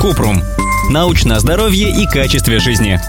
Купрум. 0.00 0.42
Научное 0.90 1.38
здоровье 1.38 1.90
и 1.90 2.06
качестве 2.06 2.58
жизни. 2.58 3.00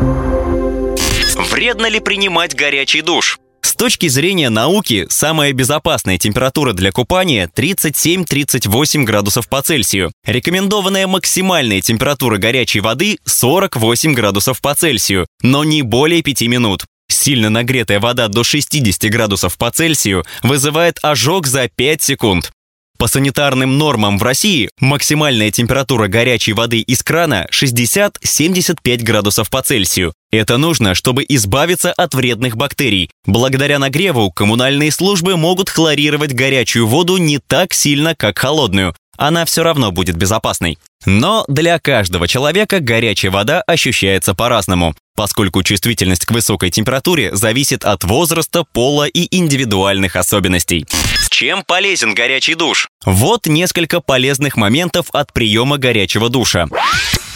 Вредно 1.52 1.88
ли 1.88 2.00
принимать 2.00 2.56
горячий 2.56 3.02
душ? 3.02 3.40
С 3.62 3.74
точки 3.76 4.08
зрения 4.08 4.50
науки, 4.50 5.06
самая 5.10 5.54
безопасная 5.54 6.18
температура 6.18 6.74
для 6.74 6.92
купания 6.92 7.50
37-38 7.56 9.04
градусов 9.04 9.48
по 9.48 9.62
Цельсию. 9.62 10.12
Рекомендованная 10.26 11.06
максимальная 11.06 11.82
температура 11.82 12.38
горячей 12.38 12.80
воды 12.80 13.18
48 13.26 14.14
градусов 14.14 14.62
по 14.62 14.74
Цельсию, 14.74 15.28
но 15.42 15.64
не 15.64 15.82
более 15.82 16.24
5 16.24 16.42
минут. 16.44 16.86
Сильно 17.10 17.50
нагретая 17.50 18.00
вода 18.00 18.28
до 18.28 18.44
60 18.44 19.12
градусов 19.12 19.58
по 19.58 19.72
Цельсию 19.72 20.26
вызывает 20.44 20.98
ожог 21.02 21.48
за 21.48 21.68
5 21.68 22.02
секунд. 22.02 22.52
По 22.98 23.08
санитарным 23.08 23.78
нормам 23.78 24.18
в 24.18 24.24
России 24.24 24.70
максимальная 24.80 25.52
температура 25.52 26.08
горячей 26.08 26.54
воды 26.54 26.80
из 26.80 27.04
крана 27.04 27.48
60-75 27.52 29.04
градусов 29.04 29.52
по 29.52 29.62
Цельсию. 29.62 30.14
Это 30.32 30.58
нужно, 30.58 30.96
чтобы 30.96 31.24
избавиться 31.28 31.94
от 31.94 32.16
вредных 32.16 32.58
бактерий. 32.58 33.12
Благодаря 33.26 33.78
нагреву 33.78 34.32
коммунальные 34.32 34.92
службы 34.92 35.38
могут 35.38 35.70
хлорировать 35.70 36.34
горячую 36.34 36.88
воду 36.88 37.18
не 37.18 37.38
так 37.38 37.74
сильно, 37.74 38.16
как 38.16 38.40
холодную. 38.40 38.96
Она 39.16 39.46
все 39.46 39.64
равно 39.64 39.92
будет 39.92 40.16
безопасной. 40.16 40.80
Но 41.06 41.46
для 41.48 41.80
каждого 41.80 42.28
человека 42.28 42.80
горячая 42.80 43.32
вода 43.32 43.62
ощущается 43.62 44.34
по-разному, 44.34 44.96
поскольку 45.16 45.62
чувствительность 45.62 46.26
к 46.26 46.32
высокой 46.32 46.72
температуре 46.72 47.36
зависит 47.36 47.86
от 47.86 48.04
возраста, 48.04 48.64
пола 48.64 49.06
и 49.06 49.28
индивидуальных 49.36 50.16
особенностей. 50.16 50.86
Чем 51.30 51.64
полезен 51.64 52.14
горячий 52.14 52.56
душ? 52.56 52.90
Вот 53.06 53.48
несколько 53.48 54.02
полезных 54.02 54.58
моментов 54.58 55.08
от 55.14 55.34
приема 55.34 55.78
горячего 55.78 56.30
душа. 56.30 56.68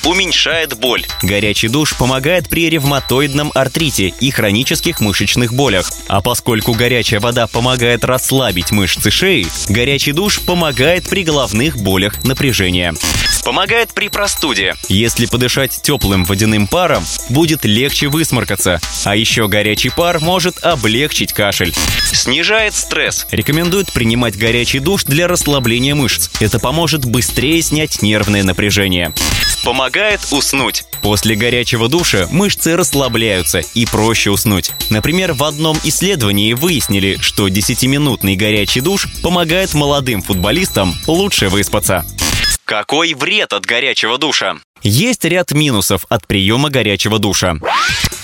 Уменьшает 0.04 0.80
боль. 0.80 1.06
Горячий 1.22 1.68
душ 1.68 1.96
помогает 1.96 2.50
при 2.50 2.70
ревматоидном 2.70 3.52
артрите 3.54 4.08
и 4.20 4.32
хронических 4.32 5.00
мышечных 5.00 5.54
болях. 5.54 5.92
А 6.08 6.22
поскольку 6.22 6.74
горячая 6.74 7.20
вода 7.20 7.46
помогает 7.46 8.04
расслабить 8.04 8.72
мышцы 8.72 9.12
шеи, 9.12 9.46
горячий 9.70 10.12
душ 10.12 10.40
помогает 10.40 11.08
при 11.08 11.24
головных 11.24 11.78
болях 11.78 12.24
напряжения. 12.24 12.96
Помогает 13.44 13.94
при 13.94 14.08
простуде. 14.08 14.76
Если 14.88 15.26
подышать 15.26 15.82
теплым 15.82 16.26
водяным 16.26 16.68
паром, 16.68 17.04
будет 17.30 17.66
легче 17.66 18.08
высморкаться. 18.08 18.80
А 19.04 19.16
еще 19.16 19.48
горячий 19.48 19.90
пар 19.90 20.20
может 20.20 20.64
облегчить 20.64 21.34
кашель. 21.34 21.74
Снижает 22.14 22.76
стресс. 22.76 23.26
Рекомендуют 23.32 23.92
принимать 23.92 24.38
горячий 24.38 24.80
душ 24.80 25.04
для 25.06 25.28
расслабления 25.28 25.96
мышц. 25.96 26.30
Это 26.40 26.60
поможет 26.60 27.06
быстрее 27.06 27.62
снять 27.62 28.02
нервное 28.02 28.44
напряжение. 28.44 29.14
Помогает 29.64 30.22
уснуть. 30.32 30.86
После 31.02 31.36
горячего 31.36 31.88
душа 31.88 32.28
мышцы 32.32 32.76
расслабляются 32.76 33.60
и 33.74 33.86
проще 33.86 34.30
уснуть. 34.30 34.72
Например, 34.90 35.34
в 35.34 35.44
одном 35.44 35.78
исследовании 35.84 36.54
выяснили, 36.54 37.18
что 37.20 37.48
10-минутный 37.48 38.36
горячий 38.36 38.82
душ 38.82 39.08
помогает 39.24 39.74
молодым 39.74 40.22
футболистам 40.22 40.96
лучше 41.08 41.50
выспаться. 41.50 42.06
Какой 42.72 43.16
вред 43.16 43.52
от 43.52 43.66
горячего 43.66 44.18
душа? 44.18 44.56
Есть 44.82 45.26
ряд 45.26 45.52
минусов 45.52 46.06
от 46.08 46.26
приема 46.26 46.70
горячего 46.70 47.20
душа. 47.20 47.58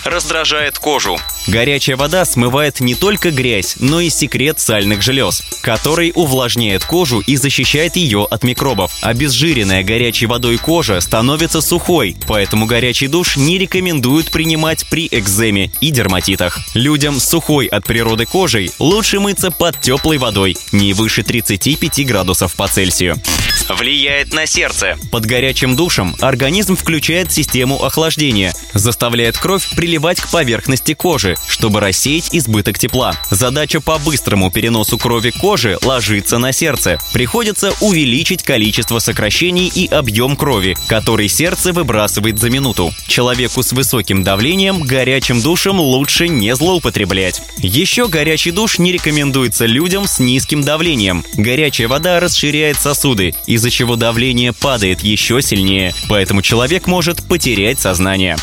Раздражает 0.05 0.79
кожу. 0.79 1.17
Горячая 1.47 1.97
вода 1.97 2.23
смывает 2.23 2.79
не 2.79 2.95
только 2.95 3.31
грязь, 3.31 3.75
но 3.81 3.99
и 3.99 4.09
секрет 4.09 4.57
сальных 4.61 5.01
желез, 5.01 5.43
который 5.61 6.13
увлажняет 6.15 6.85
кожу 6.85 7.19
и 7.19 7.35
защищает 7.35 7.97
ее 7.97 8.25
от 8.31 8.45
микробов. 8.45 8.93
Обезжиренная 9.01 9.83
горячей 9.83 10.27
водой 10.27 10.57
кожа 10.57 11.01
становится 11.01 11.59
сухой, 11.59 12.15
поэтому 12.25 12.67
горячий 12.67 13.07
душ 13.07 13.35
не 13.35 13.57
рекомендуют 13.57 14.31
принимать 14.31 14.87
при 14.89 15.09
экземе 15.11 15.73
и 15.81 15.91
дерматитах. 15.91 16.57
Людям 16.73 17.19
с 17.19 17.27
сухой 17.27 17.65
от 17.65 17.83
природы 17.83 18.25
кожей 18.25 18.71
лучше 18.79 19.19
мыться 19.19 19.51
под 19.51 19.81
теплой 19.81 20.17
водой, 20.17 20.55
не 20.71 20.93
выше 20.93 21.23
35 21.23 22.05
градусов 22.07 22.55
по 22.55 22.69
Цельсию. 22.69 23.21
Влияет 23.69 24.33
на 24.33 24.45
сердце. 24.45 24.97
Под 25.11 25.25
горячим 25.25 25.75
душем 25.75 26.15
организм 26.21 26.77
включает 26.77 27.33
систему 27.33 27.83
охлаждения, 27.83 28.53
заставляет 28.73 29.37
кровь 29.37 29.67
приливать 29.75 30.21
к 30.21 30.31
поверхности 30.31 30.93
кожи, 30.93 31.35
чтобы 31.47 31.81
рассеять 31.81 32.33
избыток 32.33 32.79
тепла. 32.79 33.13
Задача 33.29 33.81
по 33.81 33.97
быстрому 33.97 34.51
переносу 34.51 34.97
крови 34.97 35.31
кожи 35.31 35.77
ложится 35.83 36.37
на 36.37 36.53
сердце. 36.53 36.97
Приходится 37.11 37.73
увеличить 37.81 38.41
количество 38.41 38.99
сокращений 38.99 39.67
и 39.67 39.87
объем 39.87 40.37
крови, 40.37 40.77
который 40.87 41.27
сердце 41.27 41.73
выбрасывает 41.73 42.39
за 42.39 42.49
минуту. 42.49 42.93
Человеку 43.07 43.63
с 43.63 43.73
высоким 43.73 44.23
давлением 44.23 44.81
горячим 44.81 45.41
душем 45.41 45.79
лучше 45.79 46.29
не 46.29 46.55
злоупотреблять. 46.55 47.41
Еще 47.57 48.07
горячий 48.07 48.51
душ 48.51 48.79
не 48.79 48.93
рекомендуется 48.93 49.65
людям 49.65 50.07
с 50.07 50.19
низким 50.19 50.63
давлением. 50.63 51.25
Горячая 51.35 51.89
вода 51.89 52.19
расширяет 52.21 52.79
сосуды, 52.79 53.35
из-за 53.57 53.71
чего 53.71 53.95
давление 53.95 54.53
падает 54.53 55.01
еще 55.01 55.41
сильнее, 55.41 55.93
поэтому 56.07 56.41
человек 56.41 56.87
может 56.87 57.27
потерять 57.27 57.79
сознание. 57.79 58.37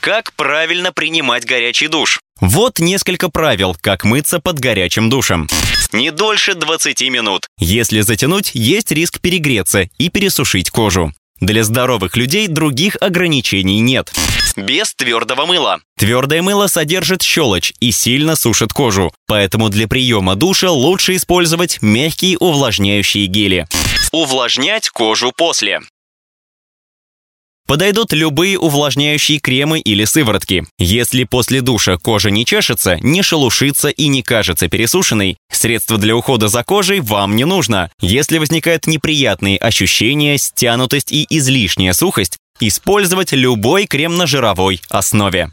Как 0.00 0.32
правильно 0.34 0.92
принимать 0.92 1.44
горячий 1.44 1.86
душ? 1.86 2.20
Вот 2.40 2.80
несколько 2.80 3.28
правил, 3.28 3.76
как 3.80 4.04
мыться 4.04 4.40
под 4.40 4.58
горячим 4.58 5.10
душем. 5.10 5.46
Не 5.92 6.10
дольше 6.10 6.54
20 6.54 7.02
минут. 7.10 7.46
Если 7.58 8.00
затянуть, 8.00 8.50
есть 8.54 8.90
риск 8.90 9.20
перегреться 9.20 9.88
и 9.98 10.08
пересушить 10.08 10.70
кожу. 10.70 11.12
Для 11.40 11.64
здоровых 11.64 12.16
людей 12.16 12.48
других 12.48 12.96
ограничений 13.00 13.80
нет. 13.80 14.12
Без 14.56 14.94
твердого 14.94 15.46
мыла. 15.46 15.80
Твердое 15.96 16.42
мыло 16.42 16.66
содержит 16.66 17.22
щелочь 17.22 17.72
и 17.80 17.92
сильно 17.92 18.36
сушит 18.36 18.72
кожу, 18.72 19.12
поэтому 19.26 19.70
для 19.70 19.88
приема 19.88 20.34
душа 20.34 20.70
лучше 20.70 21.16
использовать 21.16 21.80
мягкие 21.80 22.36
увлажняющие 22.38 23.26
гели. 23.26 23.66
Увлажнять 24.12 24.90
кожу 24.90 25.32
после. 25.34 25.80
Подойдут 27.70 28.12
любые 28.12 28.58
увлажняющие 28.58 29.38
кремы 29.38 29.78
или 29.78 30.04
сыворотки. 30.04 30.64
Если 30.80 31.22
после 31.22 31.60
душа 31.60 31.98
кожа 31.98 32.28
не 32.28 32.44
чешется, 32.44 32.98
не 33.00 33.22
шелушится 33.22 33.90
и 33.90 34.08
не 34.08 34.24
кажется 34.24 34.66
пересушенной, 34.66 35.36
средство 35.52 35.96
для 35.96 36.16
ухода 36.16 36.48
за 36.48 36.64
кожей 36.64 36.98
вам 36.98 37.36
не 37.36 37.44
нужно. 37.44 37.88
Если 38.00 38.38
возникают 38.38 38.88
неприятные 38.88 39.56
ощущения, 39.56 40.36
стянутость 40.36 41.12
и 41.12 41.24
излишняя 41.30 41.92
сухость, 41.92 42.38
использовать 42.58 43.30
любой 43.30 43.86
крем 43.86 44.16
на 44.16 44.26
жировой 44.26 44.80
основе. 44.88 45.52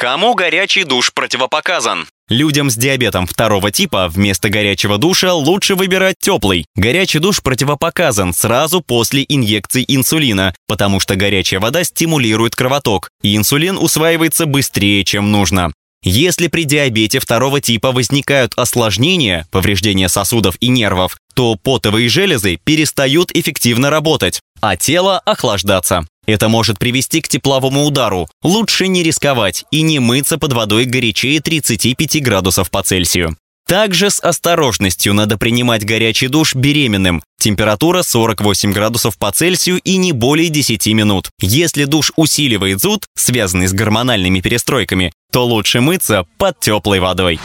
Кому 0.00 0.34
горячий 0.36 0.84
душ 0.84 1.10
противопоказан? 1.12 2.06
Людям 2.28 2.70
с 2.70 2.76
диабетом 2.76 3.26
второго 3.26 3.72
типа 3.72 4.06
вместо 4.06 4.48
горячего 4.48 4.96
душа 4.96 5.34
лучше 5.34 5.74
выбирать 5.74 6.14
теплый. 6.20 6.66
Горячий 6.76 7.18
душ 7.18 7.42
противопоказан 7.42 8.32
сразу 8.32 8.80
после 8.80 9.24
инъекции 9.28 9.84
инсулина, 9.88 10.54
потому 10.68 11.00
что 11.00 11.16
горячая 11.16 11.58
вода 11.58 11.82
стимулирует 11.82 12.54
кровоток, 12.54 13.10
и 13.24 13.36
инсулин 13.36 13.76
усваивается 13.76 14.46
быстрее, 14.46 15.02
чем 15.02 15.32
нужно. 15.32 15.72
Если 16.04 16.46
при 16.46 16.62
диабете 16.62 17.18
второго 17.18 17.60
типа 17.60 17.90
возникают 17.90 18.52
осложнения, 18.54 19.48
повреждения 19.50 20.08
сосудов 20.08 20.54
и 20.60 20.68
нервов, 20.68 21.16
то 21.34 21.56
потовые 21.56 22.08
железы 22.08 22.60
перестают 22.62 23.32
эффективно 23.34 23.90
работать, 23.90 24.42
а 24.60 24.76
тело 24.76 25.18
охлаждаться. 25.18 26.06
Это 26.28 26.50
может 26.50 26.78
привести 26.78 27.22
к 27.22 27.28
тепловому 27.28 27.86
удару. 27.86 28.28
Лучше 28.42 28.86
не 28.86 29.02
рисковать 29.02 29.64
и 29.70 29.80
не 29.80 29.98
мыться 29.98 30.36
под 30.36 30.52
водой 30.52 30.84
горячее 30.84 31.40
35 31.40 32.22
градусов 32.22 32.70
по 32.70 32.82
Цельсию. 32.82 33.34
Также 33.66 34.10
с 34.10 34.20
осторожностью 34.22 35.14
надо 35.14 35.38
принимать 35.38 35.86
горячий 35.86 36.28
душ 36.28 36.54
беременным. 36.54 37.22
Температура 37.40 38.02
48 38.02 38.72
градусов 38.72 39.16
по 39.16 39.32
Цельсию 39.32 39.78
и 39.78 39.96
не 39.96 40.12
более 40.12 40.50
10 40.50 40.86
минут. 40.88 41.30
Если 41.40 41.84
душ 41.84 42.12
усиливает 42.16 42.80
зуд, 42.80 43.06
связанный 43.16 43.66
с 43.66 43.72
гормональными 43.72 44.40
перестройками, 44.40 45.12
то 45.32 45.46
лучше 45.46 45.80
мыться 45.80 46.26
под 46.36 46.60
теплой 46.60 47.00
водой. 47.00 47.40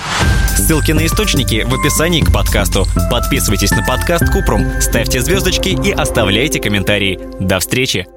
Ссылки 0.57 0.91
на 0.91 1.05
источники 1.05 1.65
в 1.65 1.73
описании 1.73 2.21
к 2.21 2.33
подкасту. 2.33 2.85
Подписывайтесь 3.09 3.71
на 3.71 3.85
подкаст 3.85 4.25
Купрум, 4.29 4.81
ставьте 4.81 5.21
звездочки 5.21 5.69
и 5.69 5.91
оставляйте 5.91 6.59
комментарии. 6.59 7.17
До 7.39 7.59
встречи! 7.59 8.07